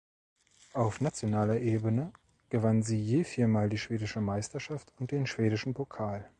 Auf 0.73 0.99
nationaler 0.99 1.59
Ebene 1.59 2.11
gewann 2.49 2.81
sie 2.81 2.99
je 2.99 3.23
viermal 3.23 3.69
die 3.69 3.77
schwedische 3.77 4.19
Meisterschaft 4.19 4.91
und 4.97 5.11
den 5.11 5.27
schwedischen 5.27 5.75
Pokal. 5.75 6.27